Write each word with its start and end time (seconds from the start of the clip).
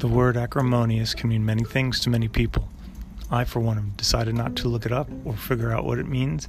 The 0.00 0.08
word 0.08 0.38
acrimonious 0.38 1.12
can 1.12 1.28
mean 1.28 1.44
many 1.44 1.62
things 1.62 2.00
to 2.00 2.08
many 2.08 2.26
people. 2.26 2.70
I, 3.30 3.44
for 3.44 3.60
one, 3.60 3.76
have 3.76 3.98
decided 3.98 4.34
not 4.34 4.56
to 4.56 4.68
look 4.68 4.86
it 4.86 4.92
up 4.92 5.10
or 5.26 5.36
figure 5.36 5.72
out 5.72 5.84
what 5.84 5.98
it 5.98 6.06
means. 6.06 6.48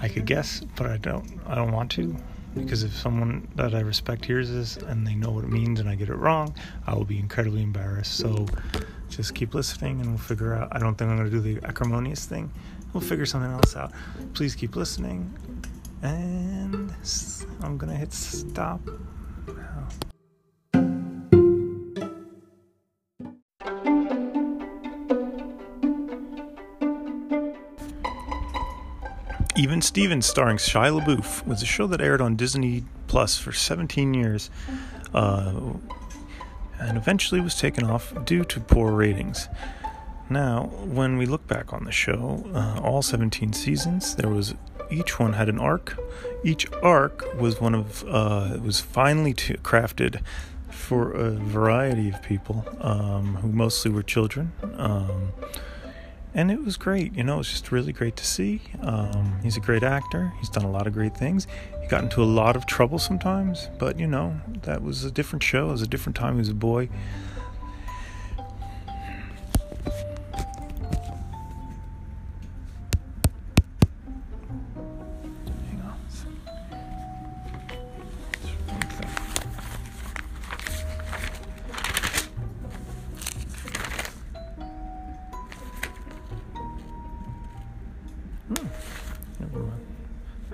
I 0.00 0.08
could 0.08 0.26
guess, 0.26 0.62
but 0.74 0.88
I 0.88 0.96
don't. 0.96 1.24
I 1.46 1.54
don't 1.54 1.70
want 1.70 1.92
to, 1.92 2.16
because 2.52 2.82
if 2.82 2.92
someone 2.96 3.46
that 3.54 3.76
I 3.76 3.80
respect 3.80 4.24
hears 4.24 4.50
this 4.50 4.76
and 4.76 5.06
they 5.06 5.14
know 5.14 5.30
what 5.30 5.44
it 5.44 5.50
means 5.50 5.78
and 5.78 5.88
I 5.88 5.94
get 5.94 6.08
it 6.08 6.16
wrong, 6.16 6.52
I 6.84 6.94
will 6.94 7.04
be 7.04 7.20
incredibly 7.20 7.62
embarrassed. 7.62 8.16
So, 8.18 8.46
just 9.08 9.36
keep 9.36 9.54
listening 9.54 10.00
and 10.00 10.08
we'll 10.08 10.18
figure 10.18 10.52
out. 10.54 10.70
I 10.72 10.80
don't 10.80 10.96
think 10.96 11.12
I'm 11.12 11.16
going 11.16 11.30
to 11.30 11.40
do 11.40 11.40
the 11.40 11.64
acrimonious 11.64 12.26
thing. 12.26 12.50
We'll 12.92 13.02
figure 13.02 13.24
something 13.24 13.52
else 13.52 13.76
out. 13.76 13.92
Please 14.34 14.56
keep 14.56 14.74
listening, 14.74 15.32
and 16.02 16.92
I'm 17.62 17.78
going 17.78 17.92
to 17.92 17.96
hit 17.96 18.12
stop. 18.12 18.80
Even 29.60 29.82
Stevens, 29.82 30.24
starring 30.24 30.56
Shia 30.56 30.98
LaBeouf, 30.98 31.46
was 31.46 31.62
a 31.62 31.66
show 31.66 31.86
that 31.88 32.00
aired 32.00 32.22
on 32.22 32.34
Disney 32.34 32.82
Plus 33.08 33.36
for 33.36 33.52
17 33.52 34.14
years 34.14 34.48
uh, 35.12 35.52
and 36.78 36.96
eventually 36.96 37.42
was 37.42 37.54
taken 37.54 37.84
off 37.84 38.14
due 38.24 38.42
to 38.44 38.58
poor 38.58 38.92
ratings. 38.92 39.48
Now, 40.30 40.70
when 40.82 41.18
we 41.18 41.26
look 41.26 41.46
back 41.46 41.74
on 41.74 41.84
the 41.84 41.92
show, 41.92 42.42
uh, 42.54 42.80
all 42.82 43.02
17 43.02 43.52
seasons, 43.52 44.16
there 44.16 44.30
was 44.30 44.54
each 44.90 45.18
one 45.18 45.34
had 45.34 45.50
an 45.50 45.58
arc. 45.58 45.94
Each 46.42 46.66
arc 46.82 47.26
was 47.38 47.60
one 47.60 47.74
of 47.74 48.02
uh, 48.08 48.56
was 48.64 48.80
finely 48.80 49.34
t- 49.34 49.56
crafted 49.56 50.22
for 50.70 51.12
a 51.12 51.32
variety 51.32 52.08
of 52.08 52.22
people 52.22 52.64
um, 52.80 53.34
who 53.42 53.48
mostly 53.48 53.90
were 53.90 54.02
children. 54.02 54.52
Um, 54.78 55.32
and 56.34 56.50
it 56.50 56.64
was 56.64 56.76
great. 56.76 57.14
You 57.14 57.24
know, 57.24 57.34
it 57.34 57.38
was 57.38 57.50
just 57.50 57.72
really 57.72 57.92
great 57.92 58.16
to 58.16 58.26
see. 58.26 58.60
Um, 58.82 59.38
he's 59.42 59.56
a 59.56 59.60
great 59.60 59.82
actor. 59.82 60.32
He's 60.38 60.48
done 60.48 60.64
a 60.64 60.70
lot 60.70 60.86
of 60.86 60.92
great 60.92 61.16
things. 61.16 61.46
He 61.80 61.88
got 61.88 62.02
into 62.04 62.22
a 62.22 62.24
lot 62.24 62.56
of 62.56 62.66
trouble 62.66 62.98
sometimes, 62.98 63.68
but 63.78 63.98
you 63.98 64.06
know, 64.06 64.40
that 64.62 64.82
was 64.82 65.04
a 65.04 65.10
different 65.10 65.42
show. 65.42 65.68
It 65.68 65.72
was 65.72 65.82
a 65.82 65.88
different 65.88 66.16
time. 66.16 66.34
He 66.34 66.38
was 66.38 66.48
a 66.48 66.54
boy. 66.54 66.88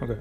Okay. 0.02 0.18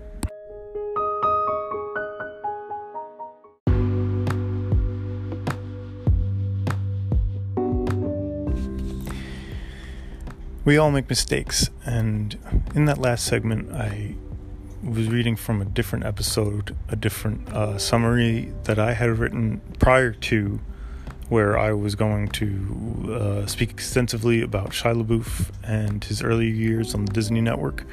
We 10.64 10.78
all 10.78 10.90
make 10.90 11.10
mistakes, 11.10 11.70
and 11.86 12.38
in 12.74 12.86
that 12.86 12.98
last 12.98 13.26
segment, 13.26 13.72
I 13.72 14.16
was 14.82 15.10
reading 15.10 15.36
from 15.36 15.62
a 15.62 15.66
different 15.66 16.06
episode, 16.06 16.76
a 16.90 16.96
different 16.96 17.50
uh, 17.50 17.78
summary 17.78 18.54
that 18.64 18.80
I 18.80 18.94
had 18.94 19.20
written 19.20 19.62
prior 19.80 20.12
to 20.12 20.60
where 21.30 21.58
I 21.58 21.74
was 21.74 21.96
going 21.96 22.28
to 22.30 23.18
uh, 23.20 23.46
speak 23.48 23.72
extensively 23.72 24.42
about 24.42 24.70
Shia 24.70 25.04
LaBeouf 25.04 25.50
and 25.64 26.04
his 26.04 26.22
early 26.22 26.50
years 26.50 26.94
on 26.94 27.06
the 27.06 27.14
Disney 27.14 27.42
Network. 27.42 27.84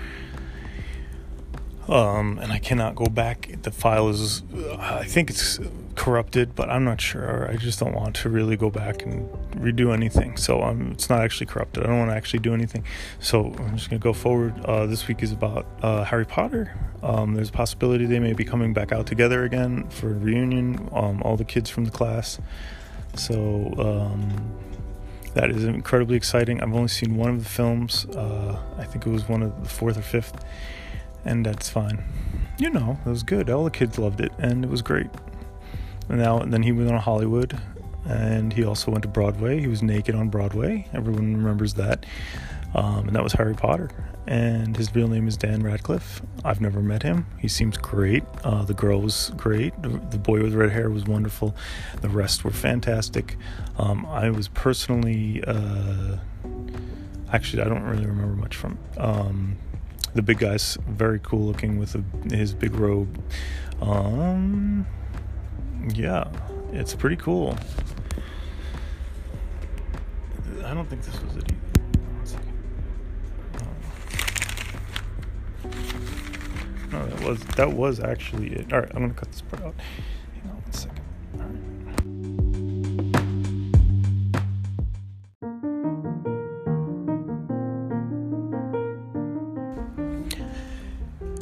Um, 1.89 2.39
and 2.39 2.53
I 2.53 2.59
cannot 2.59 2.95
go 2.95 3.07
back. 3.07 3.51
The 3.63 3.73
file 3.73 4.09
is, 4.09 4.43
uh, 4.55 4.77
I 4.79 5.05
think 5.05 5.31
it's 5.31 5.59
corrupted, 5.95 6.55
but 6.55 6.71
I'm 6.71 6.85
not 6.85 7.01
sure. 7.01 7.51
I 7.51 7.57
just 7.57 7.81
don't 7.81 7.95
want 7.95 8.15
to 8.17 8.29
really 8.29 8.57
go 8.57 8.71
back 8.71 9.03
and 9.03 9.29
redo 9.57 9.93
anything. 9.93 10.37
So 10.37 10.63
um, 10.63 10.93
it's 10.93 11.11
not 11.11 11.23
actually 11.23 11.47
corrupted. 11.47 11.83
I 11.83 11.89
don't 11.89 11.99
want 11.99 12.11
to 12.11 12.17
actually 12.17 12.39
do 12.41 12.55
anything. 12.55 12.85
So 13.19 13.47
I'm 13.59 13.77
just 13.77 13.91
going 13.91 14.01
to 14.01 14.05
go 14.05 14.13
forward. 14.13 14.65
Uh, 14.65 14.87
this 14.87 15.09
week 15.09 15.23
is 15.23 15.33
about 15.33 15.67
uh, 15.83 16.05
Harry 16.05 16.25
Potter. 16.25 16.79
Um, 17.03 17.35
there's 17.35 17.49
a 17.49 17.53
possibility 17.53 18.07
they 18.07 18.21
may 18.21 18.33
be 18.33 18.45
coming 18.45 18.73
back 18.73 18.93
out 18.93 19.07
together 19.07 19.43
again 19.43 19.89
for 19.89 20.11
a 20.11 20.15
reunion. 20.15 20.89
Um, 20.93 21.21
all 21.23 21.37
the 21.37 21.45
kids 21.45 21.69
from 21.69 21.85
the 21.85 21.91
class. 21.91 22.39
So 23.15 23.75
um, 23.79 24.59
that 25.35 25.51
is 25.51 25.65
incredibly 25.65 26.17
exciting. 26.17 26.61
I've 26.61 26.75
only 26.75 26.89
seen 26.89 27.17
one 27.17 27.31
of 27.31 27.43
the 27.43 27.49
films. 27.49 28.07
Uh, 28.07 28.59
I 28.79 28.85
think 28.85 29.07
it 29.07 29.11
was 29.11 29.29
one 29.29 29.43
of 29.43 29.63
the 29.63 29.69
fourth 29.69 29.99
or 29.99 30.03
fifth 30.03 30.45
and 31.25 31.45
that's 31.47 31.69
fine. 31.69 32.03
You 32.59 32.71
know, 32.71 32.99
it 33.05 33.09
was 33.09 33.23
good. 33.23 33.51
All 33.51 33.65
the 33.65 33.71
kids 33.71 33.99
loved 33.99 34.21
it, 34.21 34.33
and 34.39 34.65
it 34.65 34.71
was 34.71 34.83
great. 34.83 35.09
And 36.09 36.19
now, 36.19 36.41
and 36.41 36.53
then 36.53 36.63
he 36.63 36.73
went 36.73 36.91
on 36.91 36.99
Hollywood, 36.99 37.59
and 38.05 38.53
he 38.53 38.65
also 38.65 38.91
went 38.91 39.03
to 39.03 39.09
Broadway. 39.09 39.61
He 39.61 39.69
was 39.69 39.83
naked 39.83 40.15
on 40.15 40.29
Broadway. 40.29 40.87
Everyone 40.93 41.37
remembers 41.37 41.75
that. 41.75 42.05
Um, 42.75 43.07
and 43.07 43.17
that 43.17 43.23
was 43.23 43.33
Harry 43.35 43.55
Potter. 43.55 43.91
And 44.27 44.77
his 44.77 44.95
real 44.95 45.09
name 45.09 45.27
is 45.27 45.37
Dan 45.37 45.63
Radcliffe. 45.63 46.23
I've 46.45 46.61
never 46.61 46.81
met 46.81 47.03
him. 47.03 47.27
He 47.39 47.49
seems 47.49 47.77
great. 47.77 48.25
Uh, 48.45 48.63
the 48.65 48.75
girl 48.75 49.01
was 49.01 49.33
great. 49.37 49.75
The, 49.83 50.19
boy 50.19 50.43
with 50.43 50.55
red 50.55 50.71
hair 50.71 50.89
was 50.91 51.05
wonderful. 51.05 51.57
The 52.01 52.09
rest 52.09 52.45
were 52.45 52.53
fantastic. 52.53 53.37
Um, 53.79 54.07
I 54.07 54.31
was 54.31 54.49
personally, 54.49 55.43
uh, 55.45 56.19
actually, 57.33 57.63
I 57.63 57.67
don't 57.67 57.83
really 57.83 58.07
remember 58.07 58.37
much 58.37 58.57
from. 58.57 58.79
Um, 58.97 59.57
the 60.15 60.23
big 60.23 60.39
guy's 60.39 60.79
very 60.89 61.19
cool 61.19 61.47
looking 61.47 61.79
with 61.79 61.95
a, 61.95 62.05
his 62.35 62.55
big 62.55 62.75
robe. 62.75 63.21
Um, 63.81 64.87
yeah, 65.95 66.29
it's 66.73 66.95
pretty 66.95 67.17
cool. 67.17 67.57
I 70.65 70.75
don't 70.75 70.89
think 70.89 71.03
this 71.03 71.21
was 71.23 71.37
it 71.37 71.51
either. 71.51 71.72
No, 76.93 77.07
that 77.07 77.27
was 77.27 77.41
that 77.57 77.73
was 77.73 78.01
actually 78.01 78.53
it. 78.53 78.73
All 78.73 78.81
right, 78.81 78.91
I'm 78.95 79.01
gonna 79.01 79.15
cut 79.15 79.33
this 79.33 79.41
part 79.41 79.63
out. 79.63 79.75
Hang 80.35 80.51
on 80.51 80.57
one 80.63 80.73
second. 80.73 81.01
All 81.35 81.41
right. 81.41 81.73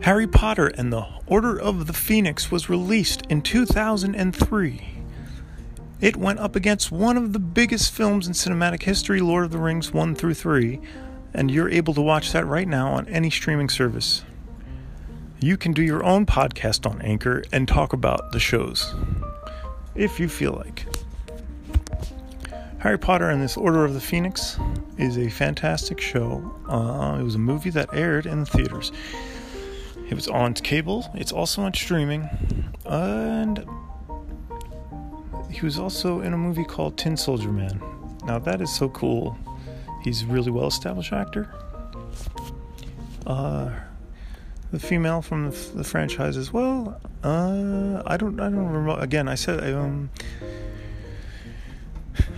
Harry 0.03 0.27
Potter 0.27 0.69
and 0.69 0.93
the 0.93 1.07
Order 1.27 1.61
of 1.61 1.87
the 1.87 1.93
Phoenix 1.93 2.51
was 2.51 2.69
released 2.69 3.23
in 3.29 3.43
2003. 3.43 4.83
It 6.01 6.17
went 6.17 6.39
up 6.39 6.57
against 6.57 6.91
one 6.91 7.17
of 7.17 7.33
the 7.33 7.39
biggest 7.39 7.93
films 7.93 8.27
in 8.27 8.33
cinematic 8.33 8.83
history, 8.83 9.21
Lord 9.21 9.45
of 9.45 9.51
the 9.51 9.59
Rings 9.59 9.93
1 9.93 10.15
through 10.15 10.35
3, 10.35 10.81
and 11.35 11.51
you're 11.51 11.69
able 11.69 11.93
to 11.95 12.01
watch 12.01 12.33
that 12.33 12.47
right 12.47 12.67
now 12.67 12.93
on 12.93 13.07
any 13.09 13.29
streaming 13.31 13.69
service. 13.69 14.23
You 15.43 15.57
can 15.57 15.73
do 15.73 15.83
your 15.83 16.05
own 16.05 16.27
podcast 16.27 16.89
on 16.89 17.01
Anchor 17.01 17.43
and 17.51 17.67
talk 17.67 17.95
about 17.95 18.33
the 18.33 18.39
shows 18.39 18.95
if 19.95 20.21
you 20.21 20.29
feel 20.29 20.53
like. 20.53 20.85
Harry 22.79 22.99
Potter 22.99 23.31
and 23.31 23.43
this 23.43 23.57
Order 23.57 23.87
of 23.87 23.95
the 23.95 24.01
Phoenix 24.01 24.59
is 24.99 25.17
a 25.17 25.31
fantastic 25.31 25.99
show. 25.99 26.55
Uh, 26.69 27.19
it 27.19 27.23
was 27.23 27.37
a 27.37 27.39
movie 27.39 27.71
that 27.71 27.89
aired 27.95 28.27
in 28.27 28.41
the 28.41 28.47
theaters. 28.47 28.93
It 30.11 30.15
was 30.15 30.29
on 30.29 30.53
cable. 30.53 31.11
It's 31.15 31.33
also 31.33 31.63
on 31.63 31.73
streaming, 31.73 32.29
and 32.85 33.65
he 35.51 35.63
was 35.63 35.79
also 35.79 36.21
in 36.21 36.35
a 36.35 36.39
movie 36.39 36.65
called 36.65 36.99
Tin 36.99 37.17
Soldier 37.17 37.51
Man. 37.51 37.81
Now 38.25 38.39
that 38.41 38.61
is 38.61 38.71
so 38.75 38.91
cool. 38.91 39.39
He's 40.03 40.23
a 40.23 40.27
really 40.27 40.51
well 40.51 40.67
established 40.67 41.15
actor. 41.15 41.51
Uh, 43.27 43.71
the 44.73 44.79
female 44.79 45.23
from 45.23 45.51
the, 45.51 45.57
the 45.77 45.85
franchise 45.85 46.37
as 46.37 46.53
well. 46.53 47.01
Uh, 47.25 48.03
I 48.07 48.17
don't. 48.17 48.39
I 48.41 48.45
don't 48.45 48.67
remember. 48.67 49.01
Again, 49.01 49.29
I 49.29 49.35
said 49.35 49.63
um. 49.75 50.11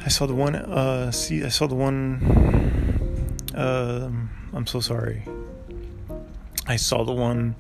I 0.04 0.08
saw 0.08 0.26
the 0.26 0.34
one. 0.34 0.54
Uh, 0.54 1.10
see, 1.10 1.44
I 1.44 1.48
saw 1.48 1.66
the 1.66 1.74
one. 1.74 3.36
Uh, 3.54 4.10
I'm 4.52 4.66
so 4.66 4.80
sorry. 4.80 5.24
I 6.66 6.76
saw 6.76 7.04
the 7.04 7.12
one. 7.12 7.56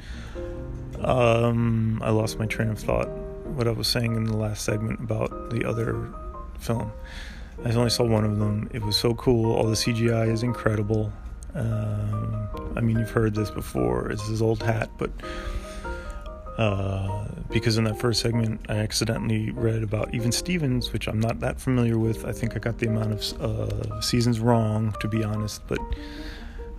Um, 1.00 2.00
I 2.02 2.10
lost 2.10 2.38
my 2.38 2.46
train 2.46 2.68
of 2.68 2.78
thought. 2.78 3.08
What 3.08 3.66
I 3.68 3.72
was 3.72 3.88
saying 3.88 4.16
in 4.16 4.24
the 4.24 4.36
last 4.36 4.64
segment 4.64 5.00
about 5.00 5.50
the 5.50 5.68
other 5.68 6.08
film. 6.58 6.92
I 7.64 7.70
only 7.72 7.90
saw 7.90 8.04
one 8.04 8.24
of 8.24 8.38
them. 8.38 8.70
It 8.72 8.82
was 8.82 8.96
so 8.96 9.14
cool. 9.14 9.52
All 9.52 9.66
the 9.66 9.74
CGI 9.74 10.30
is 10.30 10.42
incredible. 10.42 11.12
Um, 11.54 12.48
I 12.76 12.80
mean, 12.80 12.98
you've 12.98 13.10
heard 13.10 13.34
this 13.34 13.50
before. 13.50 14.10
It's 14.10 14.26
his 14.26 14.40
old 14.42 14.62
hat, 14.62 14.90
but 14.98 15.10
Uh, 16.58 17.24
because 17.50 17.78
in 17.78 17.84
that 17.84 17.98
first 17.98 18.20
segment, 18.20 18.60
I 18.68 18.76
accidentally 18.76 19.50
read 19.52 19.82
about 19.82 20.14
Even 20.14 20.30
Stevens, 20.30 20.92
which 20.92 21.08
I'm 21.08 21.18
not 21.18 21.40
that 21.40 21.58
familiar 21.58 21.98
with. 21.98 22.26
I 22.26 22.32
think 22.32 22.54
I 22.54 22.58
got 22.58 22.78
the 22.78 22.88
amount 22.88 23.12
of 23.12 23.20
uh, 23.40 24.00
seasons 24.02 24.38
wrong, 24.38 24.94
to 25.00 25.08
be 25.08 25.24
honest, 25.24 25.66
but 25.66 25.78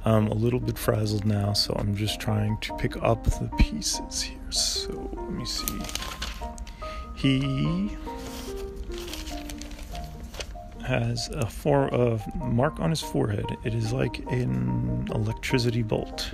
I'm 0.05 0.27
a 0.27 0.33
little 0.35 0.59
bit 0.59 0.77
frazzled 0.77 1.25
now, 1.25 1.53
so 1.53 1.73
I'm 1.79 1.95
just 1.95 2.19
trying 2.19 2.57
to 2.59 2.75
pick 2.75 2.95
up 3.01 3.23
the 3.23 3.49
pieces 3.57 4.21
here. 4.21 4.51
So 4.51 5.09
let 5.13 5.31
me 5.31 5.45
see. 5.45 5.81
He 7.15 7.89
has 10.83 11.29
a 11.29 11.47
for 11.47 11.87
a 11.87 12.19
mark 12.37 12.79
on 12.79 12.89
his 12.89 13.01
forehead. 13.01 13.45
It 13.63 13.73
is 13.73 13.93
like 13.93 14.19
an 14.31 15.07
electricity 15.13 15.83
bolt. 15.83 16.31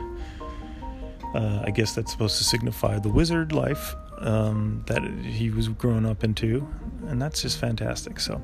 Uh, 1.34 1.62
I 1.64 1.72
guess 1.72 1.94
that's 1.94 2.12
supposed 2.12 2.38
to 2.40 2.44
signify 2.44 2.98
the 2.98 3.10
wizard 3.10 3.52
life 3.52 3.94
um, 4.18 4.84
that 4.88 5.04
he 5.24 5.52
was 5.52 5.68
grown 5.68 6.06
up 6.06 6.24
into, 6.24 6.68
and 7.08 7.22
that's 7.22 7.42
just 7.44 7.60
fantastic. 7.60 8.20
So, 8.20 8.42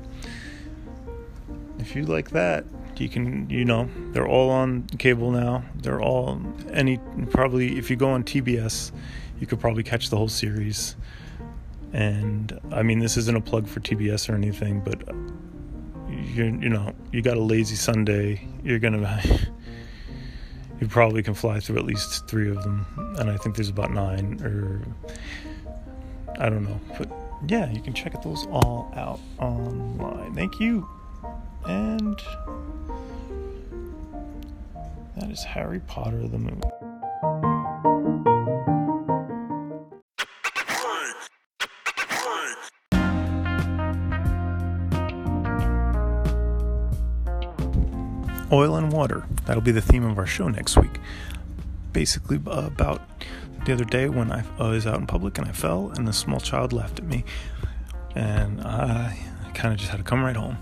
if 1.78 1.96
you 1.96 2.04
like 2.04 2.30
that, 2.30 2.64
you 3.00 3.08
can, 3.08 3.50
you 3.50 3.64
know, 3.64 3.88
they're 4.12 4.28
all 4.28 4.50
on 4.50 4.84
cable 4.98 5.30
now. 5.30 5.64
They're 5.74 6.00
all 6.00 6.40
any 6.72 6.98
probably 7.30 7.76
if 7.76 7.90
you 7.90 7.96
go 7.96 8.10
on 8.10 8.24
TBS, 8.24 8.92
you 9.40 9.46
could 9.46 9.60
probably 9.60 9.82
catch 9.82 10.10
the 10.10 10.16
whole 10.16 10.28
series. 10.28 10.96
And 11.92 12.58
I 12.72 12.82
mean, 12.82 12.98
this 12.98 13.16
isn't 13.16 13.36
a 13.36 13.40
plug 13.40 13.66
for 13.66 13.80
TBS 13.80 14.28
or 14.28 14.34
anything, 14.34 14.80
but 14.80 15.02
you 16.34 16.44
you 16.44 16.68
know 16.68 16.92
you 17.12 17.22
got 17.22 17.36
a 17.36 17.40
lazy 17.40 17.76
Sunday, 17.76 18.46
you're 18.62 18.78
gonna 18.78 19.20
you 20.80 20.88
probably 20.88 21.22
can 21.22 21.34
fly 21.34 21.60
through 21.60 21.78
at 21.78 21.84
least 21.84 22.28
three 22.28 22.50
of 22.50 22.62
them, 22.62 22.86
and 23.18 23.30
I 23.30 23.36
think 23.36 23.56
there's 23.56 23.68
about 23.68 23.92
nine 23.92 24.40
or 24.42 24.82
I 26.38 26.48
don't 26.48 26.64
know, 26.64 26.80
but 26.98 27.10
yeah, 27.46 27.70
you 27.70 27.80
can 27.80 27.94
check 27.94 28.20
those 28.22 28.46
all 28.46 28.92
out 28.96 29.20
online. 29.38 30.34
Thank 30.34 30.60
you, 30.60 30.88
and 31.66 32.18
that 35.16 35.30
is 35.30 35.42
Harry 35.44 35.80
Potter 35.80 36.28
the 36.28 36.38
movie. 36.38 36.60
Oil 48.52 48.76
and 48.76 48.92
water. 48.92 49.26
That'll 49.46 49.62
be 49.62 49.72
the 49.72 49.80
theme 49.80 50.04
of 50.04 50.18
our 50.18 50.26
show 50.26 50.48
next 50.48 50.76
week. 50.76 50.98
Basically, 51.92 52.40
uh, 52.46 52.66
about 52.66 53.02
the 53.64 53.72
other 53.72 53.84
day 53.84 54.08
when 54.08 54.30
I 54.30 54.44
was 54.58 54.86
out 54.86 54.98
in 54.98 55.06
public 55.06 55.38
and 55.38 55.48
I 55.48 55.52
fell, 55.52 55.92
and 55.96 56.08
a 56.08 56.12
small 56.12 56.40
child 56.40 56.72
laughed 56.72 56.98
at 56.98 57.04
me, 57.06 57.24
and 58.14 58.60
I 58.60 59.16
kind 59.54 59.72
of 59.72 59.78
just 59.78 59.90
had 59.90 59.98
to 59.98 60.04
come 60.04 60.22
right 60.22 60.36
home. 60.36 60.58